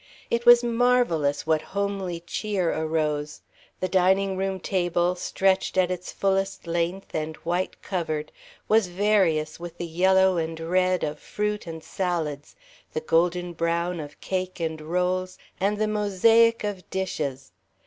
[0.31, 3.43] It was marvelous what homely cheer arose.
[3.81, 8.31] The dining room table, stretched at its fullest length and white covered,
[8.67, 12.55] was various with the yellow and red of fruit and salads,
[12.93, 17.51] the golden brown of cake and rolls, and the mosaic of dishes.